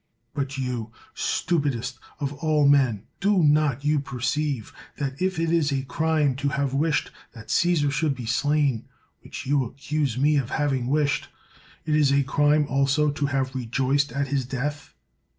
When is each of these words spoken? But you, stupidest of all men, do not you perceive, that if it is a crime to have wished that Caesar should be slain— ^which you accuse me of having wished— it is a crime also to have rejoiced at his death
But 0.33 0.57
you, 0.57 0.91
stupidest 1.13 1.99
of 2.19 2.33
all 2.33 2.67
men, 2.67 3.03
do 3.19 3.43
not 3.43 3.85
you 3.85 3.99
perceive, 3.99 4.73
that 4.97 5.21
if 5.21 5.37
it 5.39 5.51
is 5.51 5.71
a 5.71 5.83
crime 5.83 6.35
to 6.37 6.49
have 6.49 6.73
wished 6.73 7.11
that 7.33 7.51
Caesar 7.51 7.91
should 7.91 8.15
be 8.15 8.25
slain— 8.25 8.85
^which 9.23 9.45
you 9.45 9.63
accuse 9.63 10.17
me 10.17 10.37
of 10.37 10.49
having 10.49 10.87
wished— 10.87 11.27
it 11.85 11.95
is 11.95 12.11
a 12.11 12.23
crime 12.23 12.65
also 12.67 13.11
to 13.11 13.27
have 13.27 13.53
rejoiced 13.53 14.11
at 14.11 14.29
his 14.29 14.43
death 14.43 14.95